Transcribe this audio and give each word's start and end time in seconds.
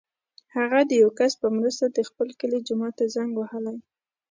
هغه 0.55 0.79
د 0.89 0.91
یو 1.01 1.09
کس 1.19 1.31
په 1.41 1.47
مرسته 1.57 1.85
د 1.89 1.99
خپل 2.09 2.27
کلي 2.39 2.59
جومات 2.67 2.93
ته 2.99 3.05
زنګ 3.15 3.31
وهلی. 3.35 3.77